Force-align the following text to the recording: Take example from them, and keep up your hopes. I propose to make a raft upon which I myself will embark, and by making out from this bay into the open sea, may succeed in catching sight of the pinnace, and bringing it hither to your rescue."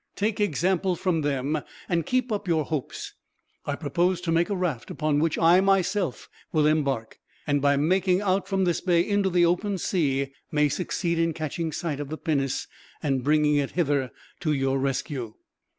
Take 0.15 0.39
example 0.39 0.95
from 0.95 1.21
them, 1.21 1.61
and 1.87 2.07
keep 2.07 2.31
up 2.31 2.47
your 2.47 2.65
hopes. 2.65 3.13
I 3.67 3.75
propose 3.75 4.19
to 4.21 4.31
make 4.31 4.49
a 4.49 4.55
raft 4.55 4.89
upon 4.89 5.19
which 5.19 5.37
I 5.37 5.61
myself 5.61 6.27
will 6.51 6.65
embark, 6.65 7.19
and 7.45 7.61
by 7.61 7.77
making 7.77 8.19
out 8.19 8.47
from 8.47 8.63
this 8.65 8.81
bay 8.81 9.07
into 9.07 9.29
the 9.29 9.45
open 9.45 9.77
sea, 9.77 10.33
may 10.51 10.69
succeed 10.69 11.19
in 11.19 11.33
catching 11.33 11.71
sight 11.71 11.99
of 11.99 12.09
the 12.09 12.17
pinnace, 12.17 12.67
and 13.03 13.23
bringing 13.23 13.57
it 13.57 13.73
hither 13.73 14.09
to 14.39 14.53
your 14.53 14.79
rescue." 14.79 15.35